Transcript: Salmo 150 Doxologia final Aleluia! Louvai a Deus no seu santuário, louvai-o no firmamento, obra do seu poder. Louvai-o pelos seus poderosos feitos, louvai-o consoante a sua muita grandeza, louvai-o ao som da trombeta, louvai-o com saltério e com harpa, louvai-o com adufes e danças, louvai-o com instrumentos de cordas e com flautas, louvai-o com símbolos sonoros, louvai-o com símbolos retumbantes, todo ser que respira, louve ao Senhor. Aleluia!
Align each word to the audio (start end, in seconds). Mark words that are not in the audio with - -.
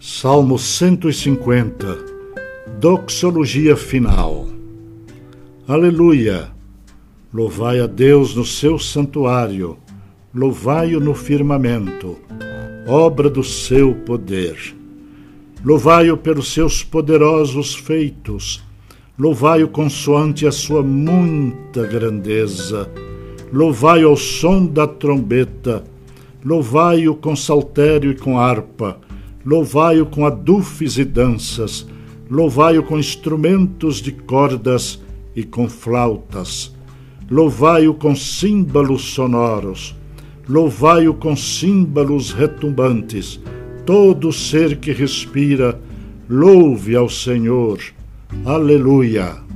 Salmo 0.00 0.56
150 0.56 1.98
Doxologia 2.78 3.76
final 3.76 4.46
Aleluia! 5.66 6.52
Louvai 7.34 7.80
a 7.80 7.88
Deus 7.88 8.32
no 8.36 8.44
seu 8.44 8.78
santuário, 8.78 9.76
louvai-o 10.32 11.00
no 11.00 11.14
firmamento, 11.14 12.16
obra 12.86 13.28
do 13.28 13.42
seu 13.42 13.92
poder. 13.92 14.72
Louvai-o 15.64 16.16
pelos 16.16 16.52
seus 16.52 16.84
poderosos 16.84 17.74
feitos, 17.74 18.62
louvai-o 19.18 19.66
consoante 19.66 20.46
a 20.46 20.52
sua 20.52 20.80
muita 20.80 21.84
grandeza, 21.88 22.88
louvai-o 23.52 24.10
ao 24.10 24.16
som 24.16 24.64
da 24.64 24.86
trombeta, 24.86 25.82
louvai-o 26.44 27.16
com 27.16 27.34
saltério 27.34 28.12
e 28.12 28.16
com 28.16 28.38
harpa, 28.38 29.07
louvai-o 29.48 30.04
com 30.04 30.26
adufes 30.26 30.98
e 30.98 31.04
danças, 31.06 31.86
louvai-o 32.30 32.82
com 32.82 32.98
instrumentos 32.98 33.96
de 33.96 34.12
cordas 34.12 35.00
e 35.34 35.42
com 35.42 35.66
flautas, 35.66 36.76
louvai-o 37.30 37.94
com 37.94 38.14
símbolos 38.14 39.14
sonoros, 39.14 39.96
louvai-o 40.46 41.14
com 41.14 41.34
símbolos 41.34 42.30
retumbantes, 42.30 43.40
todo 43.86 44.30
ser 44.34 44.76
que 44.76 44.92
respira, 44.92 45.80
louve 46.28 46.94
ao 46.94 47.08
Senhor. 47.08 47.78
Aleluia! 48.44 49.48